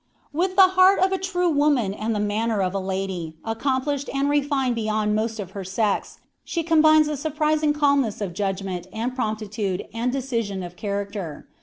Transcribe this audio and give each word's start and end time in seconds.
"With 0.33 0.55
the 0.55 0.69
heart 0.73 0.97
of 0.97 1.11
a 1.11 1.19
true 1.19 1.51
woman 1.51 1.93
and 1.93 2.15
the 2.15 2.19
manner 2.19 2.63
of 2.63 2.73
a 2.73 2.79
lady, 2.79 3.37
accomplished 3.45 4.09
and 4.11 4.31
refined 4.31 4.73
beyond 4.73 5.13
most 5.13 5.39
of 5.39 5.51
her 5.51 5.63
sex, 5.63 6.21
she 6.43 6.63
combines 6.63 7.07
a 7.07 7.15
surprising 7.15 7.71
calmness 7.71 8.19
of 8.19 8.33
judgment 8.33 8.87
and 8.91 9.13
promptitude 9.15 9.85
and 9.93 10.11
decision 10.11 10.63
of 10.63 10.75
character. 10.75 11.47